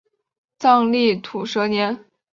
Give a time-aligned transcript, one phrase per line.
[0.57, 2.03] 藏历土蛇年。